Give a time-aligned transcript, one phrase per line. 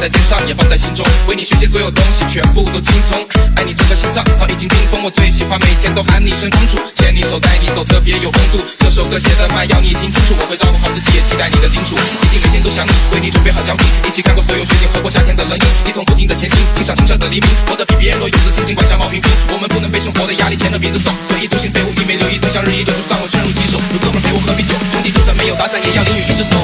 [0.00, 3.20] 在天上也放在心中，为你学习所有东西全部都精通。
[3.54, 8.64] 爱你这颗心脏早已经冰封，我最喜欢每天都喊你声公主，牵你手带你走特别有风度。
[8.80, 12.00] 这首歌写的慢，要你听清楚，我会照顾好自己，也期待你的叮嘱。
[12.24, 19.28] 一定每天都想你，为你准备好奖品，一起看过所有雪景，喝过夏天的冷饮，一同不停的前行，欣赏清澈的黎明，活得比别人多有自信，尽管相貌平平。
[19.52, 26.56] 我们不能被生活的压力牵着鼻子走，随意独行废物一枚留一分享日益久，就算我深入棘手，有哥们陪我喝啤酒，兄弟就算没有打伞，也要淋雨一直走。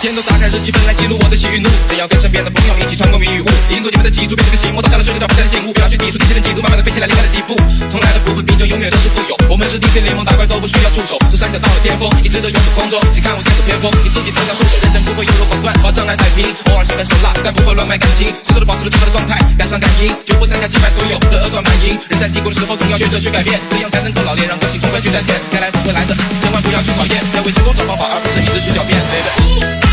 [0.00, 7.52] 天都打开日记本来记录我的喜与怒，只要跟身边的朋友一起穿过迷与雾，迎着你们的脊柱变成个醒目，倒下了睡个觉不下的醒悟，不要去抵触地心的嫉妒，慢慢的飞起来离开了地步，
[7.92, 14.88] 从来都不会逼真，永远都是富有，我们是地心联盟，打怪都不需要助手，从山脚到了巅峰，一直都游走空中，请看我剑着偏锋，你自己单枪独斗，人。
[14.88, 22.16] 生不会庸柔寡断，把障碍踩平，偶尔心狠手辣，但不会乱卖感情，始终保持了最好的状态，敢上敢赢，绝不向下击败所有的恶贯满盈，人。
[22.16, 29.89] 在低谷的时候总要学着去改变，这样才能够老练，让个性充分去展现，该来的会来的，千万不要去讨厌，要为成功找方法，而不是一直去狡辩，baby。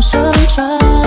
[0.00, 0.97] 小生的